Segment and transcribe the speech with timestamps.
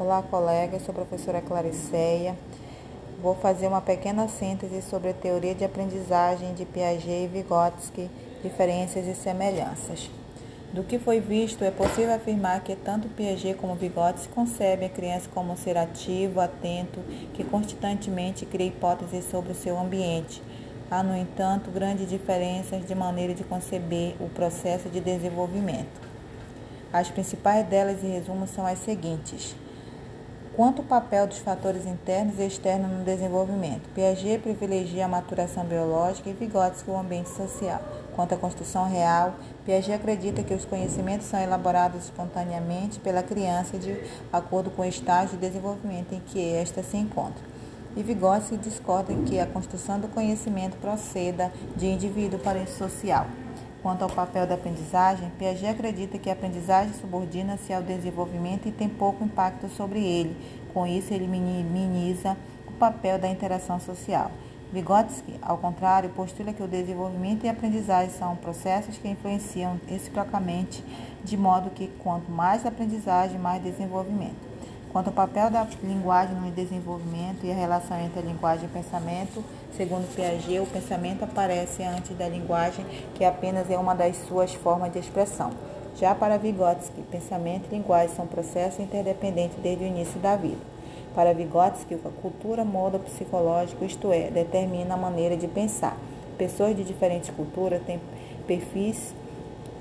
[0.00, 0.80] Olá, colegas.
[0.80, 2.34] Sou a professora Clariceia.
[3.20, 8.10] Vou fazer uma pequena síntese sobre a teoria de aprendizagem de Piaget e Vygotsky,
[8.42, 10.10] diferenças e semelhanças.
[10.72, 15.28] Do que foi visto, é possível afirmar que tanto Piaget como Vygotsky concebem a criança
[15.34, 17.00] como um ser ativo, atento,
[17.34, 20.42] que constantemente cria hipóteses sobre o seu ambiente.
[20.90, 26.00] Há, no entanto, grandes diferenças de maneira de conceber o processo de desenvolvimento.
[26.90, 29.54] As principais delas, em resumo, são as seguintes.
[30.56, 36.28] Quanto ao papel dos fatores internos e externos no desenvolvimento, Piaget privilegia a maturação biológica
[36.28, 37.80] e Vygotsky o ambiente social.
[38.16, 43.96] Quanto à construção real, Piaget acredita que os conhecimentos são elaborados espontaneamente pela criança de
[44.32, 47.42] acordo com o estágio de desenvolvimento em que esta se encontra.
[47.96, 53.26] E Vygotsky discorda que a construção do conhecimento proceda de indivíduo para o social.
[53.82, 58.90] Quanto ao papel da aprendizagem, Piaget acredita que a aprendizagem subordina-se ao desenvolvimento e tem
[58.90, 60.36] pouco impacto sobre ele.
[60.74, 62.36] Com isso, ele minimiza
[62.68, 64.30] o papel da interação social.
[64.70, 70.84] Vygotsky, ao contrário, postula que o desenvolvimento e a aprendizagem são processos que influenciam reciprocamente,
[71.24, 74.49] de modo que quanto mais aprendizagem, mais desenvolvimento.
[74.92, 78.70] Quanto ao papel da linguagem no desenvolvimento e a relação entre a linguagem e o
[78.70, 79.44] pensamento,
[79.76, 84.92] segundo Piaget, o pensamento aparece antes da linguagem, que apenas é uma das suas formas
[84.92, 85.52] de expressão.
[85.94, 90.58] Já para Vygotsky, pensamento e linguagem são processos interdependentes desde o início da vida.
[91.14, 95.96] Para Vygotsky, a cultura molda o psicológico, isto é, determina a maneira de pensar.
[96.36, 98.00] Pessoas de diferentes culturas têm
[98.44, 99.14] perfis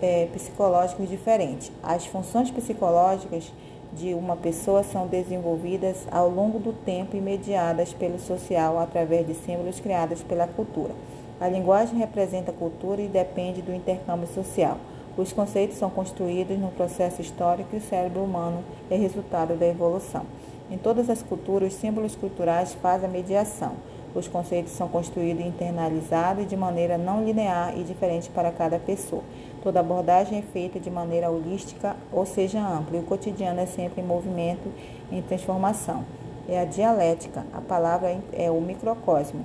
[0.01, 1.71] é, psicológicos diferentes.
[1.81, 3.51] As funções psicológicas
[3.93, 9.33] de uma pessoa são desenvolvidas ao longo do tempo e mediadas pelo social através de
[9.33, 10.93] símbolos criados pela cultura.
[11.39, 14.77] A linguagem representa a cultura e depende do intercâmbio social.
[15.17, 20.25] Os conceitos são construídos no processo histórico e o cérebro humano é resultado da evolução.
[20.71, 23.73] Em todas as culturas, os símbolos culturais fazem a mediação.
[24.13, 29.23] Os conceitos são construídos e internalizados de maneira não linear e diferente para cada pessoa.
[29.63, 34.01] Toda abordagem é feita de maneira holística, ou seja, ampla, e o cotidiano é sempre
[34.01, 34.71] em movimento,
[35.11, 36.03] em transformação.
[36.47, 39.43] É a dialética, a palavra é o microcosmo.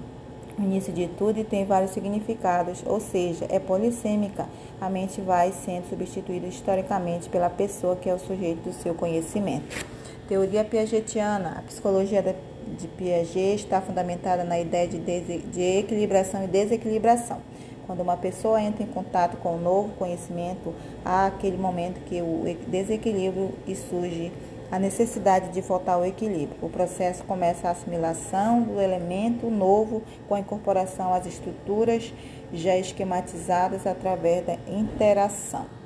[0.58, 4.46] O início de tudo tem vários significados, ou seja, é polissêmica.
[4.80, 9.93] A mente vai sendo substituída historicamente pela pessoa que é o sujeito do seu conhecimento.
[10.28, 11.56] Teoria piagetiana.
[11.58, 17.42] A psicologia de Piaget está fundamentada na ideia de, de equilibração e desequilibração.
[17.86, 20.74] Quando uma pessoa entra em contato com um novo conhecimento,
[21.04, 24.32] há aquele momento que o desequilíbrio e surge
[24.72, 26.56] a necessidade de voltar ao equilíbrio.
[26.62, 32.14] O processo começa a assimilação do elemento novo com a incorporação às estruturas
[32.50, 35.83] já esquematizadas através da interação.